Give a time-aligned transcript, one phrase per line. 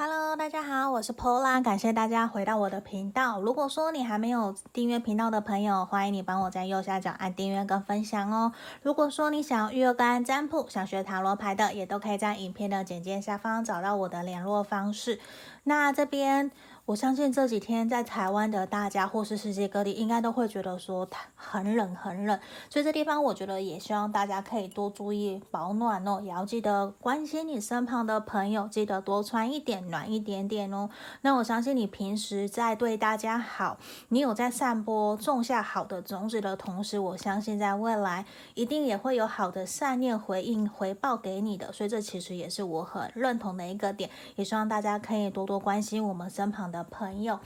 [0.00, 3.40] Hello，大家好，我是 Pola，感谢大家回到我的频道。
[3.40, 8.52] 如果说你还没有订阅频道的朋友，欢迎你帮我在右下角按订阅跟分享哦。
[8.80, 15.18] 如果说你想要预约个案占卜，想学塔罗牌的，也都可以在影片的简介下方找到我的联络方式。
[15.64, 16.52] 那这边。
[16.88, 22.40] 我相信这几天在台湾的大家，或是世界各地，应该都会觉得说很冷很冷，
[22.70, 30.88] 所以这地方我觉得也希望大家可以多注意保暖哦，也要记得关心你身旁的朋友，记得多穿一点，暖一点点哦。
[31.20, 33.76] 那我相信你平时在对大家好，
[34.08, 46.77] 你有在散播种下好的种子的同时，我相信在未来一定也会有好的善念回应回报给你的，所以这其实也是我很认同的一个点，也希望大家可以多多关心我们身旁的。
[46.84, 47.40] 朋友，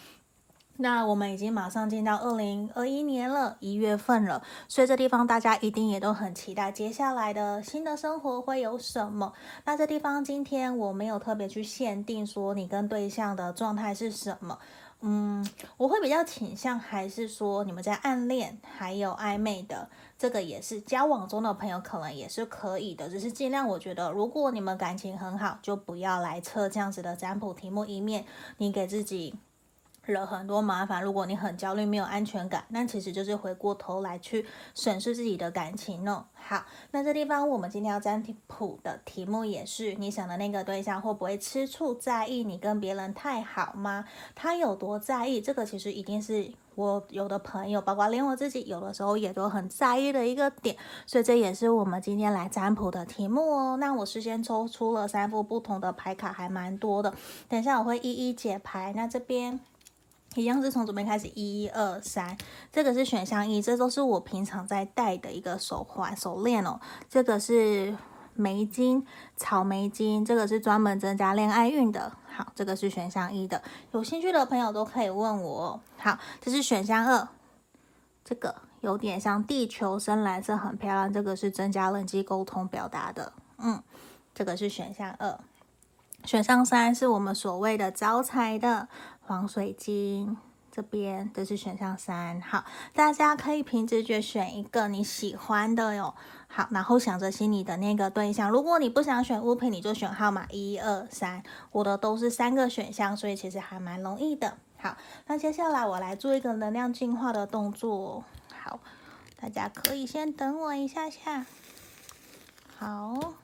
[0.76, 9.32] 那我们已经马上进到二零二一年了，一月份了，所以这地方大家一定也都很期待接下来的新的生活会有什么。
[9.64, 14.58] 那这地方今天我没有特别去限定说你跟对象的状态是什么，
[15.04, 15.44] 嗯，
[15.76, 28.24] 我会比较倾向还是说你们在暗恋还有暧昧的，这个也是交往中的朋友可能也是可以的，只是尽量我觉得如果你们感情很好，就不要来测这样子的占卜题目，一面
[28.58, 29.34] 你给自己。
[30.04, 31.02] 惹很多麻烦。
[31.02, 36.24] 如果你很焦虑、没有安全感，那其实就是回过头来去审视自己的感情哦。
[36.34, 44.04] 好，那这地方我们今天要占卜的题目也是：你想的那个对象会不会吃醋、在意你跟别人太好吗？
[44.34, 45.40] 他有多在意？
[45.40, 50.76] 这个其实一定是我有的朋友，包括连我自己，有的时候也都很在意的一个点。
[51.06, 53.76] 所以这也是我们今天来占卜的题目哦。
[53.76, 57.14] 那我事先抽出了三副不同的牌卡，还蛮多的。
[57.48, 58.92] 等一下我会一一解牌。
[58.96, 59.60] 那这边。
[60.34, 62.36] 一样是从左边开始，一二三，
[62.72, 66.80] 这个是选项一，这都是我平常在戴的一个手环、手链哦。
[67.08, 67.94] 这个是
[68.34, 69.06] 莓金、
[69.36, 72.12] 草莓金，这个是专门增加恋爱运的。
[72.34, 75.78] 好，这个是选项一的，有兴趣的朋友都可以问我。
[75.98, 77.28] 好，这是选项二，
[78.24, 81.12] 这个有点像地球深蓝色，很漂亮。
[81.12, 83.34] 这个是增加人际沟通表达的。
[83.58, 83.82] 嗯，
[84.34, 85.38] 这个是选项二。
[86.24, 88.88] 选项三是我们所谓的招财的。
[89.24, 90.36] 黄水晶
[90.70, 92.40] 这边，这是选项三。
[92.40, 96.14] 好，大家可以凭直觉选一个你喜欢的哟。
[96.48, 98.50] 好，然后想着心里的那个对象。
[98.50, 101.42] 如果你不想选物品，你就选号码一二三。
[101.70, 104.58] 我的都是三个选项，所以其实还蛮容易的。
[104.78, 104.96] 好，
[105.26, 108.24] 那接下来我来做一个能量净化的动作。
[108.54, 108.80] 好，
[109.40, 111.46] 大家可以先等我一下下。
[112.76, 113.34] 好，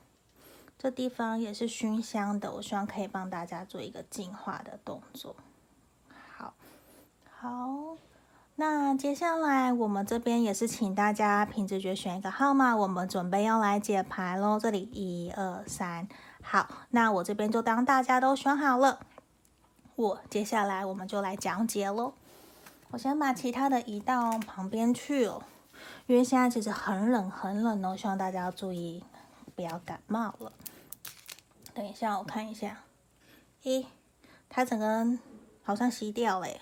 [0.79, 5.37] 这地方也是熏香的，我希望可以帮大家做一个净化的动作。
[7.41, 7.97] 好，
[8.57, 14.59] 那接下来我们这边也是请大家凭直觉选一个号码，我们准备要来解牌喽。
[14.59, 16.09] 这里一二三，
[16.43, 18.99] 好，那我这边就当大家都选好了，
[19.95, 22.15] 我接下来我们就来讲解喽。
[22.91, 25.41] 我先把其他的移到旁边去哦，
[26.09, 29.05] 因为现在其实很冷很冷哦，希望大家要注意
[29.55, 30.51] 不要感冒了。
[31.73, 32.79] 等一下，我看一下，
[33.63, 33.87] 咦，
[34.49, 35.07] 它整个
[35.63, 36.61] 好像熄掉了耶。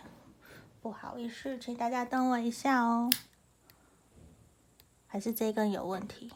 [0.87, 3.11] 不好意思，请大家等我一下哦。
[5.09, 6.31] 还是这根有问题？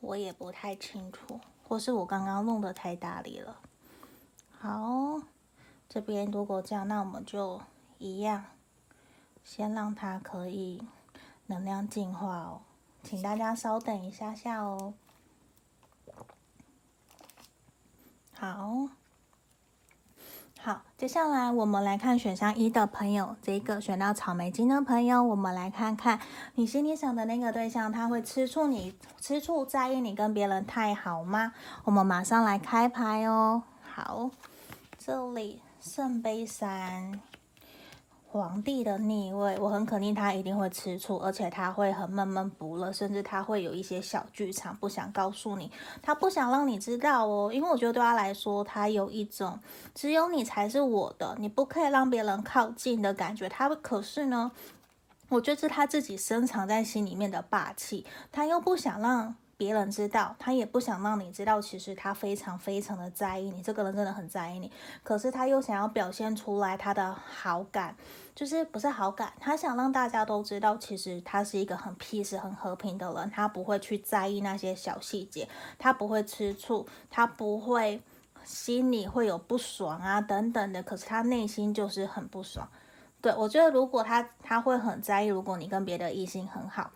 [0.00, 3.58] 我也不太清楚，或是我刚刚弄得太大力了。
[4.50, 5.22] 好，
[5.88, 7.62] 这边如果这样，那我们就
[7.96, 8.44] 一样，
[9.42, 10.86] 先让它可以
[11.46, 12.60] 能量净化哦。
[13.02, 14.92] 请大家稍等一下下哦。
[18.34, 18.90] 好。
[20.66, 26.18] 好，接下来我们来看选项一的朋友，这个选到草莓金的朋友，我们来看看
[26.54, 31.52] 你心里想的那个对象，他会吃醋你，吃醋在意你跟别人太好吗？
[31.84, 33.62] 我们马上来开牌哦。
[33.82, 34.30] 好，
[34.96, 37.20] 这里圣杯三。
[38.36, 45.70] 皇帝的逆位，我很肯定他一定会吃醋，而且他会很闷闷不乐，甚至他会有一些小剧场，不想告诉你，
[46.02, 49.60] 他不想让你知道哦，因为我觉得对他来说，他有一种
[49.94, 53.48] 只有你才是我的，你不可以让别人靠近的感觉。
[53.48, 54.50] 他可是呢，
[55.28, 59.36] 我觉得是他自己深藏在心里面的霸气，他又不想让。
[59.56, 64.70] 别人知道，他也不想让你知道，其实他非常非常的在意你，这个人真的很在意你。
[65.04, 67.94] 可是他又想要表现出来他的好感，
[68.34, 75.48] 就是不是好感，他想让大家都知道，其实他是一个很 peace、很和平的人，他不会去在意那些小细节，
[75.78, 78.02] 他不会吃醋，他不会
[78.42, 80.82] 心里会有不爽啊等等的。
[80.82, 82.68] 可是他内心就是很不爽。
[83.20, 86.90] 对，我觉得，如果他他会很在意，如果你跟别的异性很好。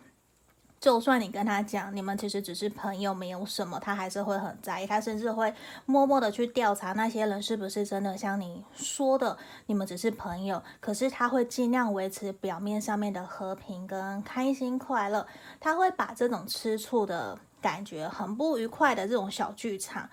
[0.81, 5.53] 就算你跟他讲，你们其实只是朋友，没有什么，他还是会很在意，他甚至会
[5.87, 9.37] 默默的去调查那些人是不是真的像你说的，
[9.67, 10.63] 你们只是朋友。
[10.81, 15.27] 可是他会尽量维持表面上面的和平跟开心快乐，
[15.59, 20.09] 他会把这种吃醋的感觉、很不愉快的这种小剧场，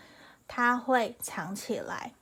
[0.47, 2.13] 他会藏起来。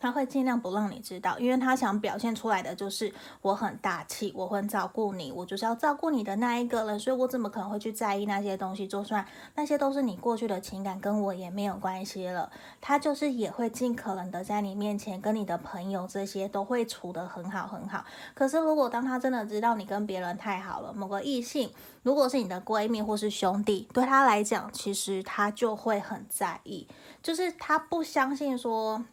[0.00, 3.12] 他会尽量不让你知道，因为他想表现出来的就是
[3.42, 8.88] 我很大气，我会照顾你，我就是要照顾你的那一个人，所以我怎么可能会去在意那些东西？
[8.88, 9.24] 就算
[9.54, 12.50] 那些都是你过去的情感，跟我也没有关系了。
[12.80, 18.02] 他就是也会尽可能的在你面前跟你的朋友这些都会处得很好很好。
[18.32, 21.70] 可是如果当他真的知道你跟别人太好了，某个异性，
[22.02, 26.88] 如果是你的闺蜜或是兄弟，对他来讲，其实他就会很在意，
[27.22, 29.04] 就是他不相信说。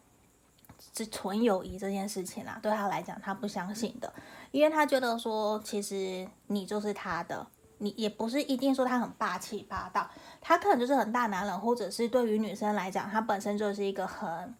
[0.96, 4.12] 是纯友谊这件事情啦，对他来讲，他不相信的，
[4.50, 7.46] 因为他觉得说，其实你就是他的，
[7.78, 10.08] 你也不是一定说他很霸气霸道，
[10.40, 14.54] 他可能就是很大男人，或者是对于女生来讲，他本身就是一个很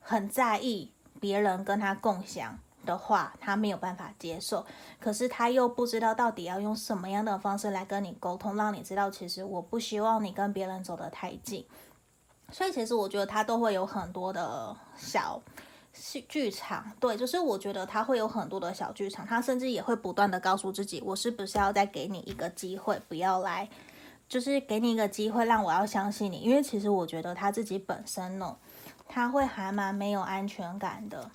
[0.00, 4.66] 很在意别人跟他共享的话，他没有办法接受，
[4.98, 11.64] 可是他又不知道到底要用什么样的方式来跟你沟通，让你知道，其实我不希望你跟别人走得太近，
[12.52, 15.42] 所以其实我觉得他都会有很多的小。
[15.94, 23.68] 戏剧场，对，就是我觉得他会有很多的小剧场，他甚至也会不断的告诉自己，我是不是要再给你一个机会，不要来，
[24.26, 28.56] 就是给你一个机会，让我要相信你，因为其实我觉得他自己本身呢，
[29.06, 31.30] 他会还蛮没有安全感的，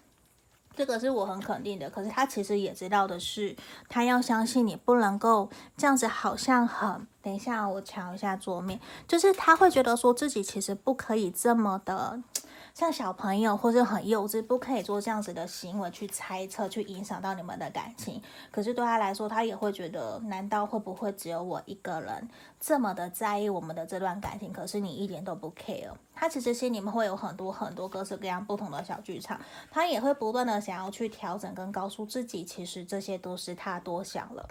[0.77, 1.89] 这个是我很肯定的。
[1.89, 3.55] 可是他其实也知道的是，
[3.89, 12.21] 他要相信你，不能够这样子，好像很，等一下我瞧一下桌面，就是他会觉得说自己其实不可以这么的。
[12.77, 18.21] 像小朋友或者很幼稚，不可以做这样子的行为去猜测，去影响到你们的感情。
[18.51, 22.29] 可是对他来说，他也会觉得，难道会不会只有我一个人
[22.59, 24.53] 这么的在意我们的这段感情？
[24.53, 25.91] 可是你一点都不 care。
[26.13, 29.41] 他其实心里面会有很多很多各式各样不同的小剧场，
[29.71, 34.47] 他也会不断的想要去调整跟告诉自己，其实这些都是他多想了，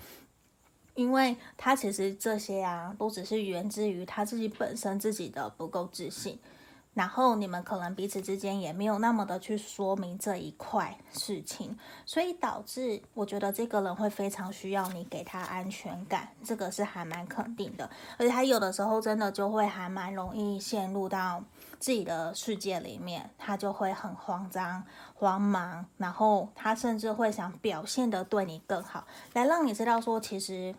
[0.96, 6.36] 因为他其实这些啊，都只是源自于他自己本身自己的不够自信。
[6.96, 11.76] 然后你们可能彼此之间也没有那么的去说明这一块事情，
[12.06, 17.90] 所以导致我觉得这个人会非常需要你给他安全感，这个是还蛮肯定的。
[18.16, 21.44] 而且他有的时候真的就会还蛮容易陷入到
[21.78, 24.82] 自己的世界里面，他就会很慌张、
[25.12, 30.74] 慌忙，然后他甚至会想表现得对你更好，来让你知道说其实。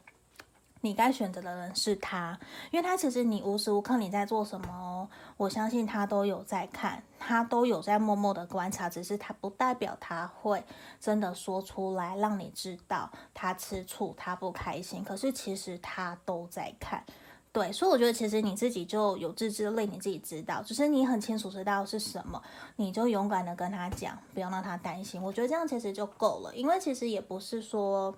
[0.81, 2.39] 你该选择的人是他，
[2.71, 10.63] 因为他其实你无时无刻你在做什么，我相信他都有在看，他都有在默默的观察，只是他不代表他会
[10.99, 15.03] 真的说出来让你知道他吃醋，他不开心。
[15.03, 17.03] 可是其实他都在看，
[17.51, 22.41] 对，所以我觉得其实你自己就有自制力，你自己知道，只是你很清楚知道是什么，
[22.75, 25.21] 你就勇敢的跟他讲，不要让他担心。
[25.21, 28.15] 我觉得这样其实就够了，因为其实也不是说。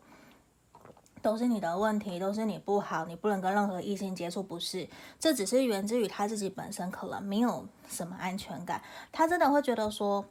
[1.21, 4.87] 都是你的问题，都是你不好，你不能跟任何异性接触，不是？
[5.19, 8.81] 这只是源自于他自己本身可能没有什么安全感，
[9.11, 10.25] 他真的会觉得说，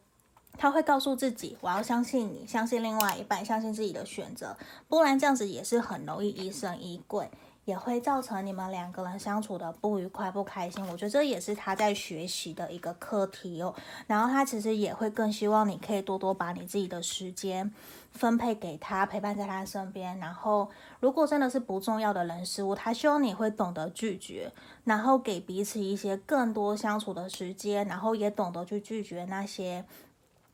[0.57, 4.57] 他会告诉自己，我要相信你，相信另外一半，相信自己的选择，
[4.89, 7.31] 不然这样子也是很容易疑神疑鬼。
[7.69, 10.83] 也会造成你们两个人相处的不愉快、不开心。
[10.87, 13.75] 我觉得这也是他在学习的一个课题哦。
[14.07, 17.71] 然后他其实也会更希望你可以多多把你自己的时间
[18.11, 20.19] 分配给他，陪伴在他身边。
[20.19, 20.71] 然后
[21.01, 24.51] 如果真的是不重要的人事物，他希望你会懂得拒绝，
[24.85, 29.85] 然后给彼此一些更多相处的时间，然后也懂得去拒绝那些。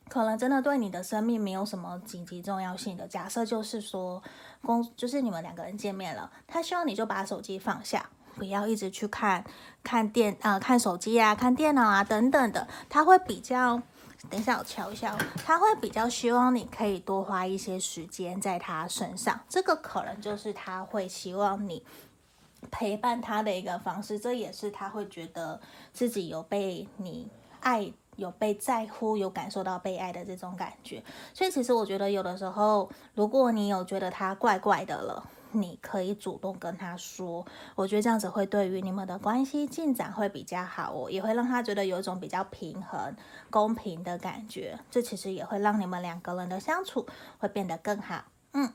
[0.08, 3.08] 可能真的对你的生命没有什么紧急重要性的。
[3.08, 4.22] 假设就是说，
[4.62, 9.44] 公就是你们两个人见面了，他希望你就把手机放下，不要一直去看
[9.82, 12.68] 看电呃看手机啊、看电脑啊等等的。
[12.88, 13.80] 他会比较，
[14.30, 19.40] 等一下我瞧一下，他会比较希望你可以多花一些时间在他身上。
[19.48, 21.82] 这个可能就是他会希望你
[22.70, 25.60] 陪伴他的一个方式，这也是他会觉得
[25.92, 27.28] 自己有被你
[27.60, 27.92] 爱。
[28.16, 31.02] 有被在乎，有感受到被爱的这种感觉，
[31.32, 37.44] 所以其实我觉得有的时候，如果你有觉得他怪怪的了，你可以主动跟他说，
[37.74, 43.14] 我觉得这样子会对于你们的关系进展会比较好哦，也会让他觉得有一种比较平衡、
[43.50, 47.06] 公平的感觉，这其实也会让你们两个人的相处
[47.38, 48.24] 会变得更好。
[48.52, 48.72] 嗯。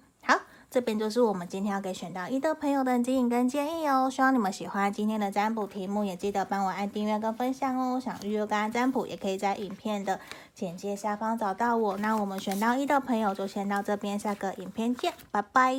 [0.71, 7.99] 这边就是我们今天要给选到一的朋友的指引跟建议哦，希望你们喜欢今天的占卜题目，也记得帮我按订阅跟分享哦。
[7.99, 10.19] 想预约个案占卜，也可以在影片的
[10.53, 11.97] 简介下方找到我。
[11.97, 15.73] 那我们选到一的朋友就先到这边，下个影片见，拜拜。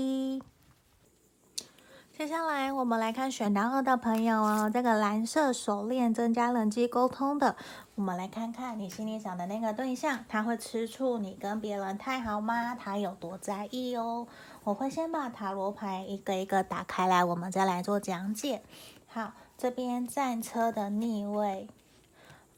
[2.13, 7.57] 接下来我们来看选到二的朋友哦，这个蓝色手链增加人际沟通的，
[7.95, 12.75] 我们来看看你心里想的那个对象，他会吃醋你跟别人太好吗？
[12.75, 14.27] 他有多在意哦？
[14.65, 18.63] 我会先把塔罗牌一个一个打开来，我们再来做讲解。
[19.07, 21.69] 好，这边战车的逆位，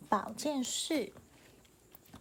[0.09, 1.13] 宝剑四，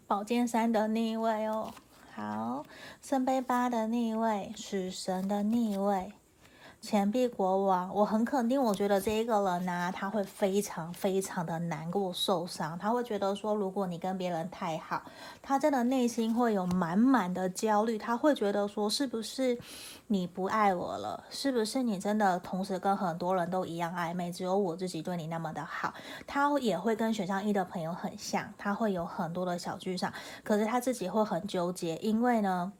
[0.06, 1.74] 宝剑三的逆位哦。
[2.14, 2.64] 好，
[3.02, 6.14] 圣杯八的逆位，死神的逆位。
[6.82, 12.76] 钱币国王，我很肯定，我觉得这一个人呢、他会非常非常的难过、受伤。
[12.78, 15.04] 他会觉得说，如果你跟别人太好，
[15.44, 18.00] 他真的内心会有满满的焦虑。
[18.00, 19.56] 他会觉得说，是不是
[20.08, 21.24] 你不爱我了？
[21.30, 25.94] 是不是你真的同时跟很多人都一样暧昧，只有我自己对你那么的好？
[26.26, 30.12] 他也会跟选项一的朋友很像，他会有很多的小剧场，
[30.44, 32.74] 可是他自己会很纠结，因为呢。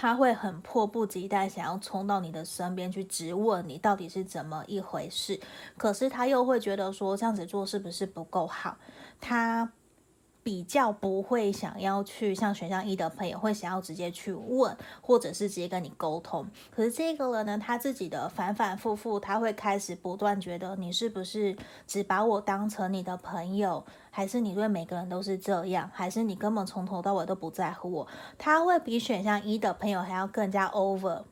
[0.00, 5.38] 他会很迫不及待想要冲到你的身边去质问你到底是怎么一回事，
[5.76, 8.78] 可是他又会觉得说这样子做是不是不够好？
[9.20, 9.70] 他。
[10.42, 16.46] 比较不会想要去像选项一的朋友会想要直接去问，或者是直接跟你沟通。
[16.70, 21.56] 可是这个人呢，他自己的反反复复，他会开始不断觉得你是不是
[21.86, 28.06] 只把我当成你的朋友，还是你对每个人都是这样，还是你根本从头到尾都不在乎我？
[28.38, 31.22] 他会比选项一的朋友还要更加 over。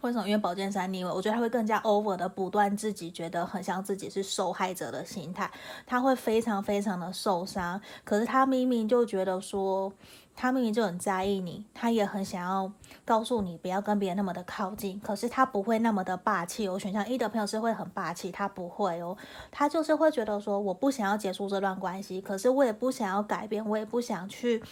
[0.00, 0.28] 为什么？
[0.28, 5.50] 因为宝剑三逆位，我觉得他会更加 over 的，不断自己觉得很像自己是受害者的心态，
[5.86, 7.80] 他会非常非常的受伤。
[8.04, 9.92] 可是他明明就觉得说，
[10.36, 12.72] 他明明就很在意你，他也很想要
[13.04, 15.00] 告诉你不要跟别人那么的靠近。
[15.00, 16.68] 可是他不会那么的霸气。
[16.68, 19.16] 我选项一的朋友是会很霸气，他不会哦，
[19.50, 24.62] 他就是会觉得说，我不想要结束这段关系，可是我也不想要改变，我也不想去。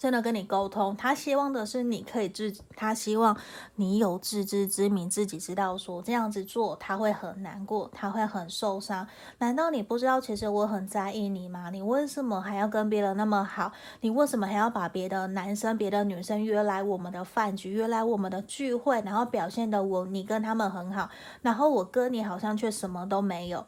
[0.00, 3.36] 真的跟你沟通，他希望的是你可以自，他希望
[3.74, 9.06] 你有自知之明，自己知道说这样子做他会很难过，他会很受伤。
[9.40, 11.68] 难道你不知道其实我很在意你吗？
[11.68, 13.70] 你为什么还要跟别人那么好？
[14.00, 21.10] 你为什么还要把别的男生、别的女生约来我们的饭局，约来我们的聚会，然后表现的我你跟他们很好，
[21.42, 23.66] 然后我跟你好像却什么都没有。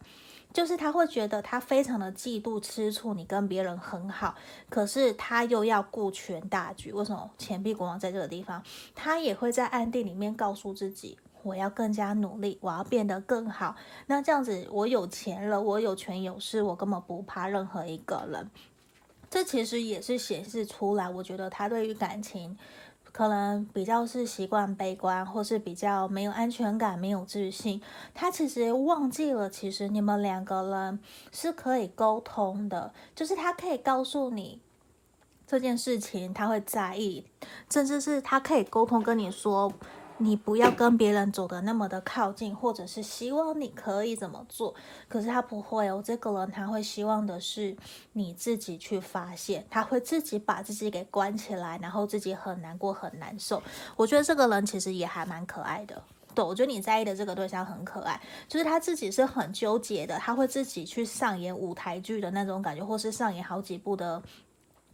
[0.53, 4.35] 就是他会觉得他非常的嫉妒吃醋，你跟别人很好，
[4.69, 6.93] 可是他又要顾全大局。
[6.93, 8.63] 为什么钱币国王在这个地方？
[8.95, 13.75] 他也会在暗地里面告诉自己，我要更加努力，我要变得更好。
[14.07, 18.51] 那这样子，我有钱了，我有权有势，我根本不怕任何一个人。
[19.31, 22.59] 这其实也是显示出来，我觉得他对于感情。
[23.13, 27.81] 可能比较是习惯悲观，或是比较没有安全感、没有自信。
[28.15, 30.99] 他其实忘记了，其实你们两个人
[31.31, 34.61] 是可以沟通的，就是他可以告诉你
[35.47, 37.27] 这件事情，他会在意，
[37.71, 39.73] 甚至是他可以沟通跟你说。
[40.23, 44.75] 你不要跟别人走得那么的靠近，或者是希望你可以怎么做，
[45.09, 46.01] 可是他不会哦。
[46.05, 47.77] 这个人他会希望的是
[48.13, 53.63] 你自己去发现，他会自己把自己给关起来，然后自己很难过很难受。
[53.97, 56.01] 我觉得这个人其实也还蛮可爱的。
[56.35, 64.23] 对，我觉得你在意的这个对象很可爱，就是他自己是很纠结的，他会自己去上演舞台剧的那种感觉，或是上演好几部的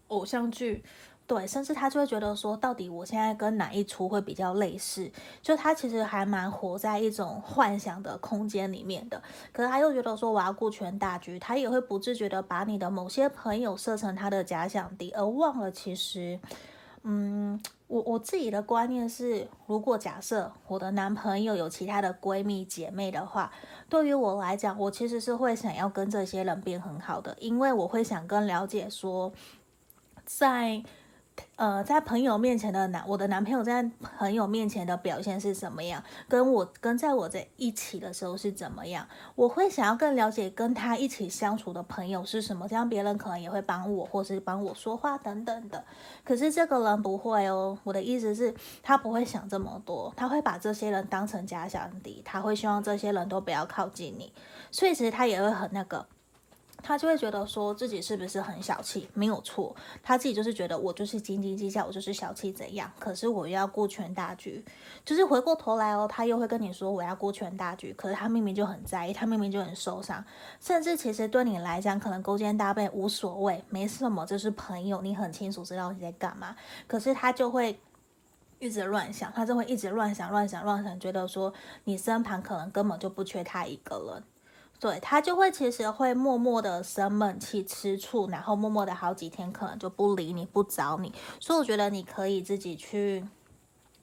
[0.09, 0.83] 偶像剧。
[1.29, 5.13] 对，甚至他就会觉得说，到底我现在跟哪一出会比较类似？
[5.43, 9.23] 就他其实还蛮活在一种幻想的空间里面的。
[9.53, 16.41] 可是他又觉得说，我要顾全大局，他也会不自觉的把你的某些朋友设成他的假想敌，而忘了其实，
[17.03, 23.53] 嗯，我我自己的观念是，如果假设我的男朋友有其他的闺蜜姐妹的话，
[23.91, 29.31] 对于我来讲，我其实是会想要跟这些人变很好的，因为我会想更了解说，
[30.25, 30.83] 在。
[31.57, 33.83] 呃，在朋友面前的男，我的男朋友在
[34.19, 36.03] 朋友面前的表现是什么样？
[36.29, 39.07] 跟我跟在我在一起的时候是怎么样？
[39.35, 45.85] 我会想要更了解跟他一起相处的朋友是什么，这样别人可能也会帮我，或是帮我说话等等的。
[46.25, 54.33] 可是这个人不会哦，我的意思是，他不会想这么多，他会把这些人当成假想敌，他会希望这些人都不要靠近你，
[54.71, 56.07] 所以其实他也会很那个。
[56.83, 59.09] 他就会觉得说自己是不是很小气？
[59.13, 62.91] 没有错，他自己就是觉得我就是斤斤计较，我就是小气怎样？
[62.99, 64.65] 可是我又要顾全大局，
[65.05, 70.25] 就是回过头来哦，他又会跟你说我要顾全大局，可是他明明就很在意，他明明就很受伤，
[70.61, 76.57] 甚至其实对你来讲可能勾肩搭背无所谓，没什么，这是朋友，你很清楚知道你在干嘛，
[76.87, 77.79] 可是他就会
[78.61, 81.53] 一直乱想，他就会一直乱想乱想乱想，觉得说
[81.85, 84.23] 你身旁可能根本就不缺他一个人。
[84.81, 91.13] 对，他就会其实会默默的生闷气、吃醋，然后默默的好几天可能就不理你、不找你。
[91.41, 93.27] 所以我觉得你可以自己去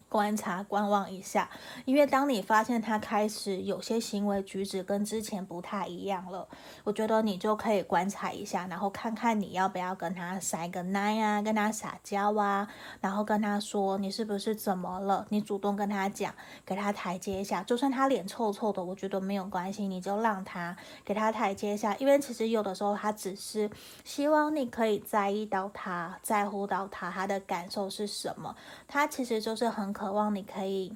[0.07, 1.49] 观察、观望一下，
[1.83, 6.47] 因为当你发现他开始有些行为举止跟之前不太一样了，
[6.83, 12.67] 我觉得你就可以观察一下，然后看看你要不要跟他塞个奶啊，跟他撒娇啊，
[13.01, 16.33] 然后跟他说你是不是怎么了，你主动跟他讲，
[16.63, 23.69] 给他台阶下，就算他脸臭臭的，我觉得没有关系，你就让他给他台阶下，因为其实有的时候他只是
[24.05, 28.55] 希望你可以在意到他，在乎到他，他的感受是什么，
[28.87, 29.94] 他其实就是很。
[29.95, 30.91] 渴望你可以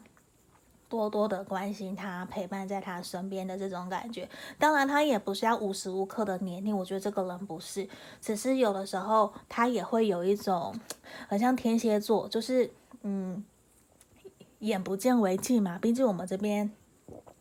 [0.90, 4.28] 多多的关心他，陪伴在他身边的这种感觉。
[4.58, 6.74] 当然，他也不是要无时无刻的黏你。
[6.74, 7.88] 我觉得这个人不是，
[8.20, 10.76] 只是有的时候他也会有一种
[11.30, 12.70] 很像天蝎座，就是
[13.04, 13.42] 嗯，
[14.60, 15.80] 眼不见为净嘛。
[15.80, 16.70] 毕竟我们这边。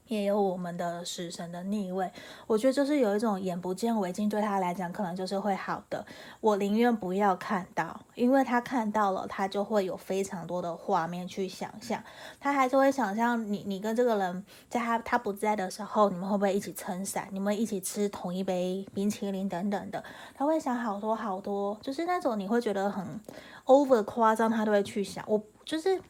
[0.08, 2.10] 也有我们的死神的逆位，
[2.46, 6.04] 我觉得就是有一种眼不见为净，对他来讲可能就是会好的。
[6.40, 12.02] 我宁愿不要看到，因为他看到了，他就会有非常多的画面去想象，
[12.40, 20.02] 他还是会想象你，你跟这个人在他他不在的时候，你们会不会一起撑伞，你们一起吃同一杯冰淇淋等等的，
[20.34, 23.20] 他会想好多好多，就是那种你会觉得很
[23.66, 26.00] over 夸张，他都会去想，我就是。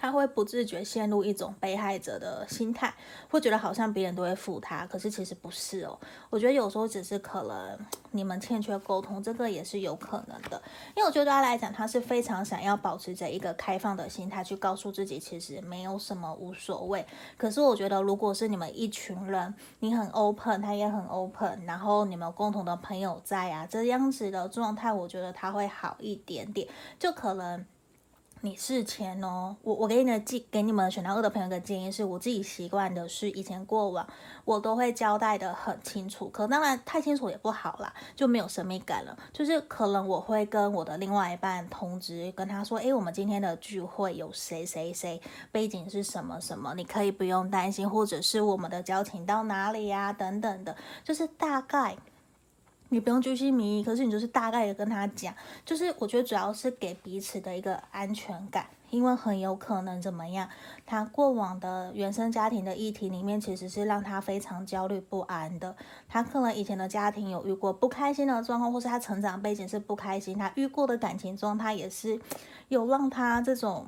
[0.00, 2.94] 他会不自觉陷入一种被害者的心态，
[3.28, 5.98] 会觉得好像别人都会负他，可是其实不是哦。
[6.30, 7.78] 我觉得有时候只是可能
[8.12, 10.60] 你们欠缺沟通，这个也是有可能的。
[10.96, 17.04] 因为我觉得对他来讲，他是非常想要保持着一个开放的心态，去告诉自己其实没有什么无所谓。
[17.36, 26.66] 可是我觉得，如果是你们一群人，你很 open，他也很 open，然后你们共同的朋友在啊，这样子的状态，我觉得他会好一点点，
[26.98, 27.66] 就可能。
[28.42, 34.08] 你是前哦，我我给你的建给你们选到二的朋友的建议是，我自己习惯的是以前过往
[34.46, 39.14] 我都会交代得很清楚，可当然太清楚也不好啦，就没有神秘感了。
[39.30, 45.20] 就是可能我会跟我的另外一半通知，跟他说，诶，我们今天的聚会有谁谁谁，
[45.52, 51.94] 背景是什么什么，你可以不用担心，或者是我们的交情到哪里呀，等等的，就是大概。
[52.90, 55.32] 你不用巨细靡遗，可是你就是大概的跟他讲，
[55.64, 60.48] 就是我觉得主要是给彼此的一个安全感，因为很有可能怎么样，
[60.84, 65.76] 他过往的原生家庭的议题里面其实是让他非常焦虑不安的，
[66.08, 72.20] 他可能以前的家庭有遇过不开心的状况，或是他成长背景是不开心，他遇过的感情中，他也是
[72.68, 73.86] 有让他这种。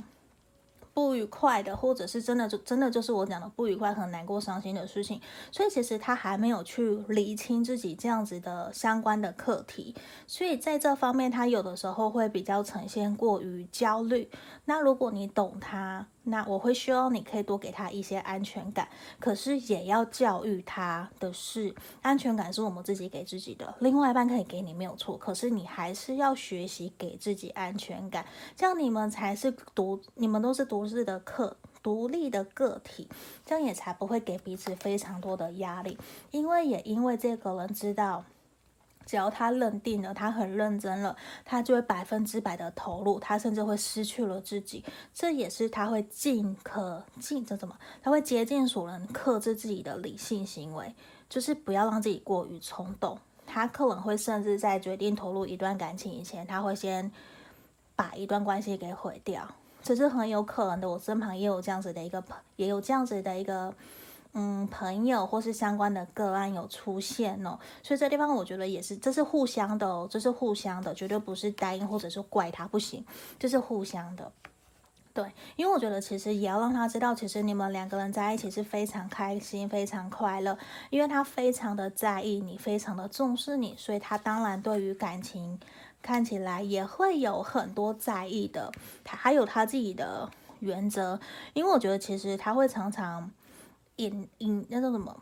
[0.94, 9.94] 不愉快的，或者是真的就真的就是我讲的不愉快、很难过、伤心的事情，所以其实他还没有去理清自己这样子的相关的课题，
[10.26, 14.28] 所以在这方面他有的时候会比较呈现过于焦虑。
[14.64, 33.08] 那如果你懂他，那我会希望你可以多给他一些安全感，可是也要教育他的是，安全感是我们自己给自己的，另外一半可以给你没有错，可是你还是要学习给自己安全感，这样你们才是独，你们都是独自的客，独立的个体，
[33.44, 35.98] 这样也才不会给彼此非常多的压力，
[36.30, 38.24] 因为也因为这个人知道。
[39.04, 44.84] 只要他认定了，他很认真了，他就会百分之百的投入，他甚至会失去了自己。
[45.12, 47.76] 这也是他会尽可尽这怎么？
[48.02, 50.94] 他会竭尽所能克制自己的理性行为，
[51.28, 53.18] 就是不要让自己过于冲动。
[53.46, 57.10] 他可能会甚至在决定投入一段感情以前，他会先
[57.94, 59.46] 把一段关系给毁掉，
[59.82, 60.88] 这是很有可能的。
[60.88, 63.74] 我身旁也有这样子的一个朋，也有这样子的一个。
[64.35, 73.05] 嗯，朋友或是相关的个案有出现哦，所以这地方我觉得也是，这是互相的哦，这是互相的，绝对不是单一或者是怪他不行，
[73.38, 74.33] 这是互相的。
[75.12, 80.57] 对，因为我觉得其实也要让他知道，其实你们两个人在一起是非常开心、非常快乐，
[80.88, 85.61] 因为他非常的在意你，非常的重视你，所以他当然对于感情
[86.01, 88.73] 看起来也会有很多在意的，
[89.05, 91.21] 他还有他自己的原则，
[91.53, 93.31] 因为我觉得其实他会常常。
[93.96, 95.16] 隐隐那种什么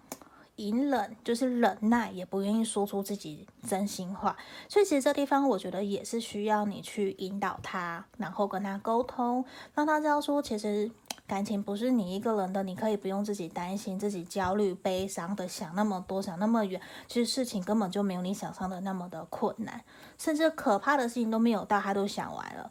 [0.56, 4.36] 隐忍，就是忍耐，也不愿意说出自己真心话。
[4.68, 10.90] 所以其实这地方我觉得也是需要你去引导他，然后跟他沟通，让他知道说，其实
[11.26, 16.78] 感情不是你一个人的，你可以不用自己担心、自己焦虑、悲伤的想那么多、想那么远。
[17.08, 19.82] 其实事情根本就没有你想象的那么的困难，
[20.18, 22.70] 甚至可怕的事情都没有到，他都想完了。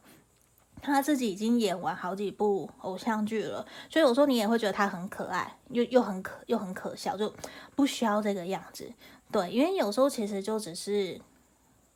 [0.81, 7.33] 他自己已经演完好几部偶像剧了，所以有时候你也会觉得他很可爱，又又很可又很可笑，就
[7.75, 8.91] 不需要这个样子。
[9.31, 11.19] 对，因为有时候其实就只是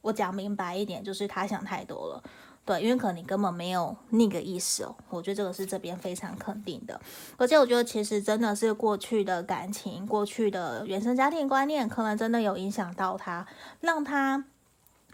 [0.02, 2.24] 我讲明白一点，就是他想太多了。
[2.65, 4.96] 对，因为可能你根本没有那个意思哦。
[5.10, 7.00] 我觉得这个是这边非常肯定的，
[7.38, 13.48] 而且我觉得其实真的是过去的感情、过去的原生家庭观念，可能真的有影响到他，
[13.82, 14.46] 让他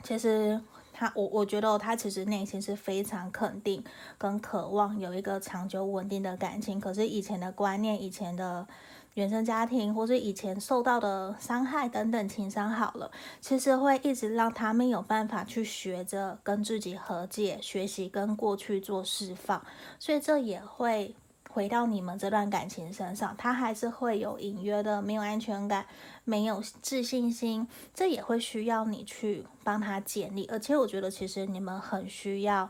[0.03, 0.59] 其实。
[0.99, 3.81] 他我我觉得他其实内心是非常肯定
[4.17, 8.67] 跟渴望有一个长久稳定的感情，可是以前的观念、以前的
[9.13, 13.09] 原生家庭或是以前受到的伤害等等情伤好了，
[13.39, 19.65] 其实会一直让他们有办法去学着跟自己和解，学习跟过去做释放，
[19.97, 21.15] 所以这也会。
[21.59, 25.85] 回到你们这段感情身上，他还是会有隐约的没有安全感，
[26.23, 30.45] 没有自信心，这也会需要你去帮他建立。
[30.45, 32.69] 而且我觉得，其实你们很需要。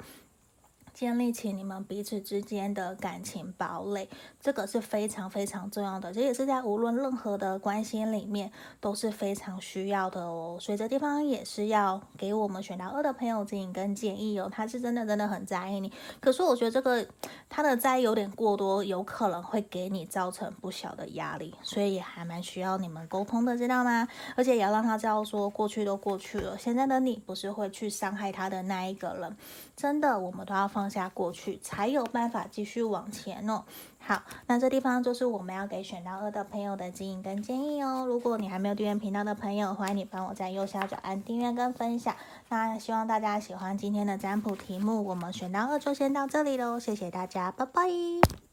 [0.92, 4.10] 建立起你们彼此之间的感情堡垒，
[4.42, 10.58] 这个是非常非常重要的，这也是在无论任何的关系里面都是非常需要的哦。
[10.60, 14.50] 所以这地方也是要给我们选到二的朋友指引跟建议哦。
[14.52, 17.08] 他是真的真的很在意你，可是我觉得这个
[17.48, 24.06] 他的在意有点过多，有可能会给你造成不小的压力，所以也还蛮需要你们沟通的，知道吗？
[24.36, 29.38] 而且也要让他知道说，过去都过去了，现在的你不是会去伤害他的那一个人，
[29.78, 30.90] 真的，我们都要放。
[30.90, 33.64] 下过去才有办法继续往前哦。
[34.00, 38.06] 好，那这地方就是我们要给选到二的朋友的指引跟建议哦。
[38.08, 42.16] 如果你还没有订阅频道的朋友，欢迎你帮我在右下角按订阅跟分享。
[42.50, 48.49] 那希望大家喜欢今天的占卜题目，我们选到二就先到这里喽，谢谢大家，拜拜。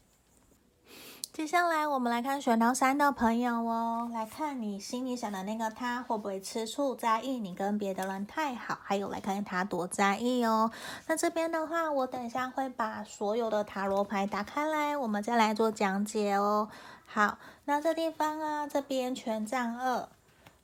[1.37, 10.71] 接下来我们来看选到三的朋友哦，来看你心里想的那个他会不会吃醋、在意你跟别的人太好，还有来看他多在意哦。
[11.07, 16.71] 那这边的话，我等一下会把所有的塔罗牌打开来，我们再来做讲解哦。
[17.05, 20.09] 好，那这地方啊，这边权杖二，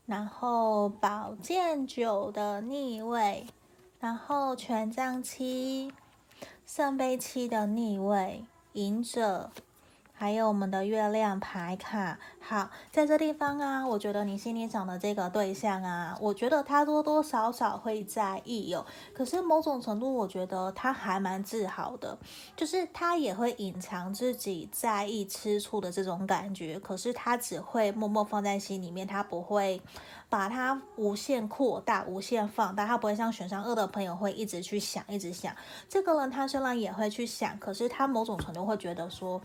[0.06, 3.46] 然后宝剑九的逆位，
[4.00, 5.92] 然后权杖七，
[6.64, 9.50] 圣杯七的逆位，隐者。
[10.22, 18.86] 还有我们的月亮牌卡，好，在这地方啊，我觉得你心里想的这个对象啊，我觉得他多多少少会在意哦。
[19.12, 22.16] 可是某种程度，我觉得他还蛮自豪的，
[22.54, 26.78] 就是他也会隐藏自己在意、吃醋的这种感觉。
[26.78, 29.82] 可是他只会默默放在心里面，他不会
[30.28, 32.86] 把它无限扩大、无限放大。
[32.86, 35.52] 他不会像选上二的朋友会一直去想、一直想。
[35.88, 39.42] 这个人他虽然也会去想，可是他某种程度会觉得说。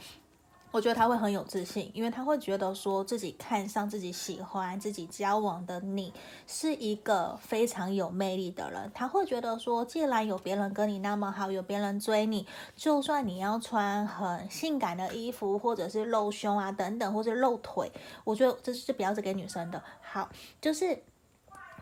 [0.71, 6.13] 我觉得他会很有自信，因为他会觉得说自己看上自己喜欢自己交往的你
[6.45, 8.91] 是一个非常有魅力的人。
[8.93, 17.91] 他会觉得说，既然有别人跟你那么好，有别人追你，就算你要穿很性感的衣服，或者是露胸啊等等，或者露腿，
[18.23, 19.81] 我觉得这是比较是给女生的。
[20.01, 20.29] 好，
[20.61, 21.01] 就是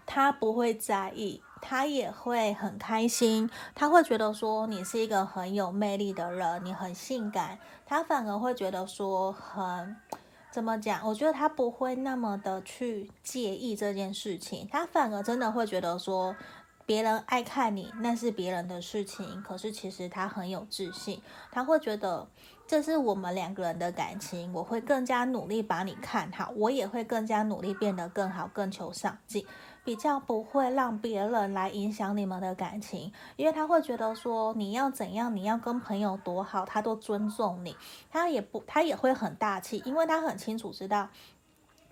[0.05, 1.41] 他不会在意。
[1.67, 9.95] 他也会很开心，他会觉得说你是一个很有魅力的人，你很性感，他反而会觉得说很
[10.51, 11.01] 怎么讲？
[11.08, 16.36] 我觉得他不会那么的去介意这件事情，他反而真的会觉得说
[16.86, 21.19] 别人爱看你那是别人的事情，可是其实他很有自信，
[21.51, 22.28] 他会觉得
[22.67, 29.43] 这是我们两个人的感情，我会更加努力把你看好，我也会更加努力变得更好，更求上进。
[29.85, 37.77] 比较不会让别人来影响你们的感情，因为他会觉得说你要怎样，你要跟朋友多好，他都尊重你。
[38.09, 41.09] 他也不，他也会很大气，因为他很清楚知道，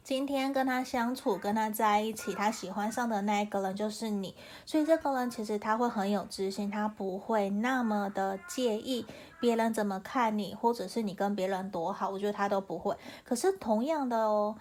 [0.03, 4.33] 今天跟他相处，跟他在一起，他喜欢上的那一个人就是你。
[4.65, 9.05] 所以这个人其实他会很有自信，他不会那么的介意
[9.39, 12.97] 别人怎么看你，或者是你跟别人多好，我觉得他都不会。
[13.23, 14.55] 可是同样的哦，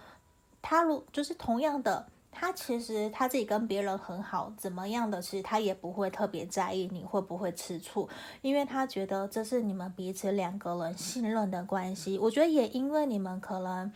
[0.61, 2.05] 他如就是同样的。
[2.33, 8.09] 他其实他自己跟别人很好，怎么样的，其实他也不会特别在意你会不会吃醋，
[8.41, 12.17] 因为他觉得这是你们彼此两个人信任的关系。
[12.17, 13.91] 我觉得也因为你们可能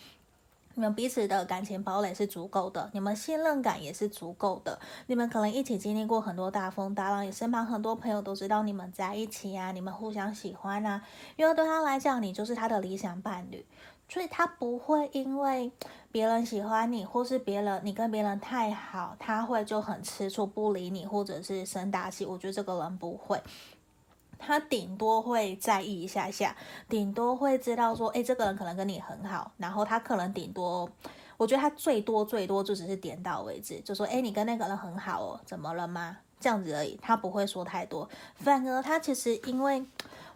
[0.76, 11.02] 你们彼此的感情堡垒是足够的，你们信任感也是足够的，你们可能一起经历过很多大风大浪，也身旁很多朋友都知道你们在一起啊，你们互相喜欢啊，
[11.36, 13.66] 因为对他来讲，你就是他的理想伴侣。
[14.10, 15.70] 所以他不会因为
[16.12, 22.26] 别人喜欢你，或是别人你跟别人太好，他会就很吃醋不理你，或者是生大气。
[22.26, 23.42] 我觉得这个人不会，
[24.40, 26.56] 他顶多会在意一下下，
[26.88, 30.90] 顶多会知道说，诶，这个人可能跟你很好，然后他可能顶多，
[31.36, 36.18] 我觉得他最多最多就只是点到为止，就说，诶，你跟那个人很好哦，怎么了吗？
[36.40, 39.86] 这样子而已，他不会说太多，反而他其实因为。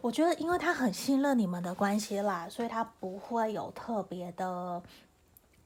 [0.01, 4.81] 我觉得，因为他很信任你们的关系啦，所以他不会有特别的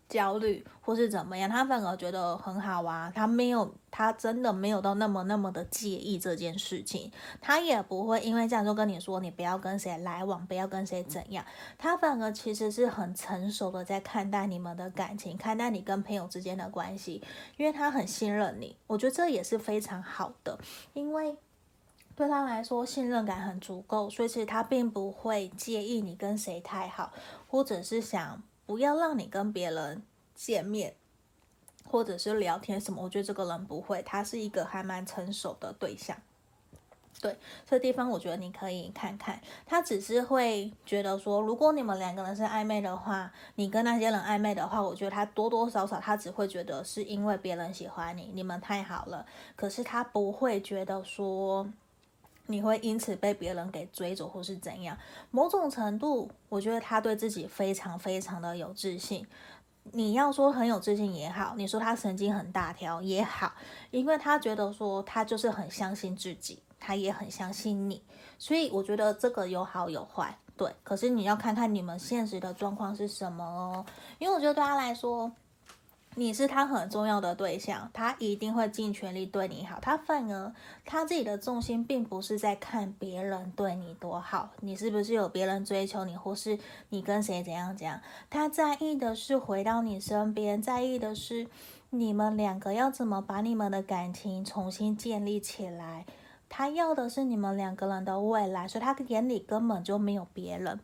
[0.07, 3.11] 焦虑或是怎么样，他反而觉得很好啊。
[3.15, 7.11] 他没有，他真的没有到那么那么的介意这件事情。
[7.41, 11.43] 他也不会因为这样就跟你说，你不要跟谁来往，不要跟谁怎样。
[11.77, 17.23] 他反而其实是很成熟的在看待你们的感情，看待你跟朋友之间的关系，
[17.57, 18.77] 因为他很信任你。
[18.85, 20.59] 我觉得这也是非常好的，
[20.93, 21.35] 因为
[22.15, 27.11] 对他来说信任感很足够，所以其实他并不会介意你跟谁太好，
[27.47, 28.41] 或者是想。
[28.67, 30.01] 不要让你跟别人
[30.33, 30.95] 见面，
[31.87, 33.03] 或者是聊天什么。
[33.03, 36.17] 我觉得这个人不会，他是一个还蛮成熟的对象。
[37.21, 39.39] 对，这地方我觉得你可以看看。
[39.67, 49.23] 他只是会觉得说，如果你们两个人是暧昧的话，你跟那些人暧昧的话，我觉得他多多少少他只会觉得是因为别人喜欢你，你们太好了。
[49.55, 51.67] 可是他不会觉得说。
[52.47, 54.97] 你会因此被别人给追走，或是怎样？
[55.31, 59.25] 某种程度，我觉得他对自己非常非常的有自信。
[59.91, 63.53] 你要说很有自信也好，你说他神经很大条也好，
[63.91, 68.03] 因为他觉得说他就是很相信自己，他也很相信你。
[68.37, 70.73] 所以我觉得这个有好有坏，对。
[70.83, 73.85] 可是你要看看你们现实的状况是什么哦，
[74.17, 75.31] 因为我觉得对他来说。
[76.17, 79.79] 你是他很重要的对象，他一定会尽全力对你好。
[79.81, 80.53] 他反而
[80.85, 86.57] 他自己的重心并不是在看别人对你多好，你是不是有别人追求你，或是
[86.89, 87.99] 你跟谁怎样怎样。
[88.29, 91.47] 他在意的是回到你身边，在意的是
[91.89, 96.05] 你们两个要怎么把你们的感情重新建立起来。
[96.47, 100.79] 他要的是你们两个人的未来，所以他眼里根本就没有别人。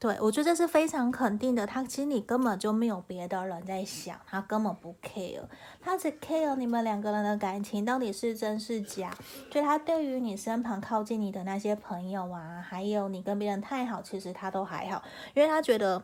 [0.00, 1.66] 对，我觉得这是非常肯定的。
[1.66, 5.42] 他心里根本就没有别的人在想，他根本不 care，
[5.80, 9.12] 他只 care 你们两个人的感情到底是真是假。
[9.50, 15.02] 所以他对于你身旁靠近你的那些朋友啊，还有你跟别人太好，其实他都还好，
[15.34, 16.00] 因为他觉得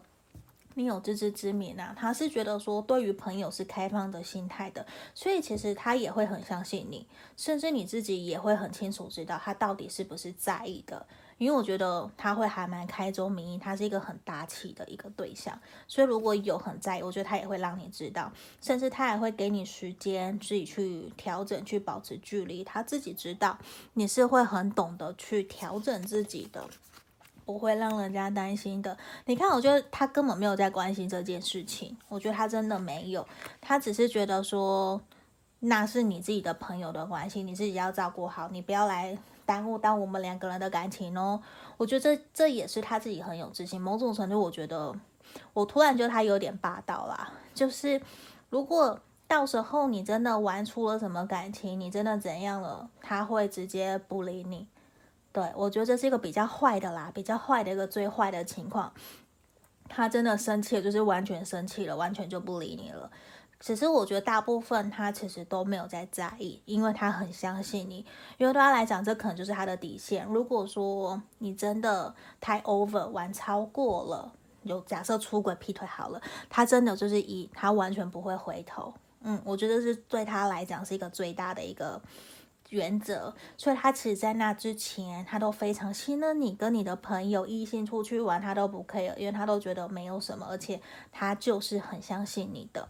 [0.75, 1.95] 你有自知之明啊。
[1.97, 11.07] 他是觉得说，对于朋友是开放的心态的，所以其实他也会很相信你，甚至你自己也会很清楚知道他到底是不是在意的。
[11.39, 22.63] 因为我觉得他会还蛮开宗明义，他是一个很大气的一个对象，所以如果有很在意，我觉得他也会让你知道，甚至他也会给你时间自己去调整，去保持距离。
[22.63, 23.59] 他自己知道
[23.95, 26.65] 你是会很懂得去调整自己的，
[27.45, 28.97] 不会让人家担心的。
[29.27, 33.27] 你看，我觉得他根本没有在关心这件事情，我觉得他真的没有，
[33.61, 35.01] 他只是觉得说
[35.59, 39.19] 那是你自己的朋友的关系，你自己要照顾好，你不要来。
[39.47, 41.41] 耽误到我们两个人的感情哦，
[41.77, 43.81] 我觉得这这也是他自己很有自信。
[43.81, 44.95] 某种程度，我觉得
[45.53, 47.33] 我突然觉得他有点霸道啦。
[47.55, 48.01] 就是
[48.51, 54.67] 如果到时候你真的玩出了什么感情，你真的怎样了，他会直接不理你。
[55.33, 58.93] 对，我觉得这是一个比较坏的啦，比较坏的一个最坏的情况。
[59.89, 63.11] 他真的生气，就是完全生气了，完全就不理你了。
[63.65, 68.05] 其实我觉得大部分他其实都没有在在意，因为他很相信你。
[68.37, 70.27] 因为对他来讲，这可能就是他的底线。
[70.27, 74.31] 如果说你真的太 over 玩超过了，
[74.65, 78.93] 有假设出轨劈腿好了，他真的就是以，他完全不会回头。
[79.23, 81.99] 嗯，我觉得是对他来讲是一个最大的一个
[82.69, 83.35] 原则。
[83.57, 90.79] 所以他其实，在那之前，他都非常信任你，跟你的朋友异性出去玩，他都不 care，因为他都觉得没有什么，而且
[91.11, 92.87] 他就是很相信你的。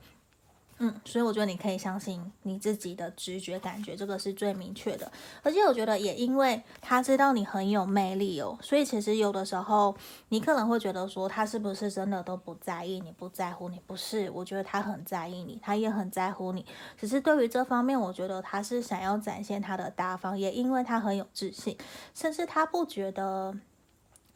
[0.78, 5.10] 嗯，所以我觉得你可以相信你自己的直觉感觉，这个是最明确的。
[5.42, 9.96] 而且我觉得也因为他知道你很有魅力哦，所以其实有的时候
[10.30, 13.80] 你可能会觉得说他是不是真的都不在意你，不在乎你？
[13.86, 16.66] 不是，我觉得他很在意你，他也很在乎你。
[16.98, 21.78] 只是对于这方面，我觉得他是想要展现他的大方，也因为他很有自信，
[22.16, 23.56] 甚至他不觉得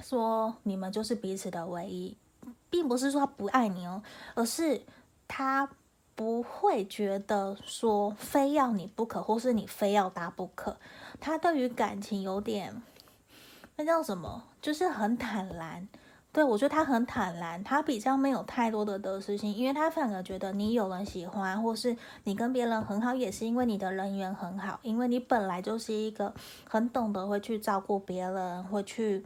[0.01, 2.17] 说你们就是彼此的唯一，
[2.71, 4.01] 并不是说他不爱你哦，
[4.37, 4.81] 而是
[5.27, 5.69] 他。
[6.19, 10.77] 不会觉得说非要你不可，或是你非要他不可。
[11.21, 12.83] 他对于感情有点，
[13.77, 14.43] 那叫什么？
[14.61, 15.87] 就是很坦然。
[16.33, 26.35] 对，我觉得他很坦然，他比较没有太多的得失心，因为他反而觉得你有人喜欢，或是你跟别人很好，也是因为你的人缘很好，因为你本来就是一个
[26.69, 29.25] 很懂得会去照顾别人，会去。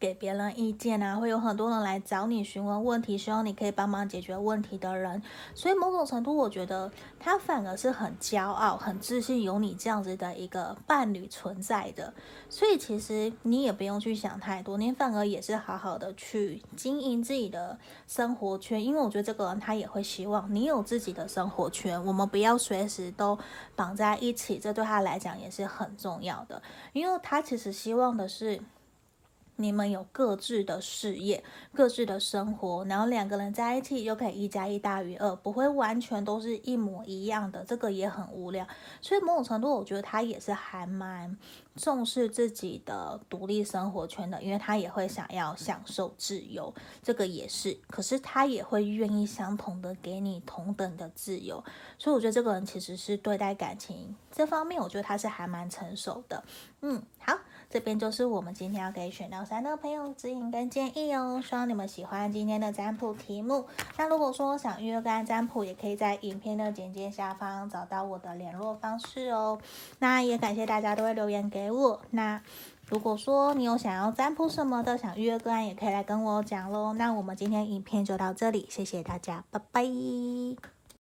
[0.00, 5.22] 给别人意见啊，会有很多人来找你询问问题，希望你可以帮忙解决问题的人。
[5.54, 12.12] 所以某种程度，我觉得他反而是很骄傲、很自信，有你这样子的一个伴侣存在的。
[12.50, 18.84] 所以其实你也不用去想太多，你反而也是好好的去经营自己的生活圈。
[18.84, 23.38] 因为我觉得这个人他也会希望你有自己的生活圈，我们不要随时都
[23.74, 26.60] 绑在一起，这对他来讲也是很重要的。
[26.92, 28.60] 因为他其实希望的是。
[29.56, 38.66] 你们有各自的事业、各自的生活，然后两个人在一起又可以一加一大于二，不会完全都是一模一样的，这个也很无聊。
[39.00, 41.36] 所以某种程度，我觉得他也是还蛮
[41.76, 47.78] 重视自己的独立生活圈的，因为他也会想要享受自由，这个也是。
[47.88, 51.62] 可是他也会愿意相同的给你同等的自由，
[51.98, 56.42] 所以我觉得这个人其实是对待感情这方面，我觉得他是还蛮成熟的。
[56.82, 57.38] 嗯，好。
[57.74, 63.66] 这边就是我们今天要给选到三的朋友指引跟建议哦，希望你们喜欢今天的占卜题目。
[63.98, 69.58] 那如果说想预约个案占卜，也可以在影片的简介下方找到我的联络方式哦。
[69.98, 72.00] 那也感谢大家都会留言给我。
[72.10, 72.40] 那
[72.86, 76.92] 如果说你有想要占卜什么的，想预约个案，也可以来跟我讲喽。
[76.92, 80.73] 那我们今天影片就到这里，谢谢大家，拜拜。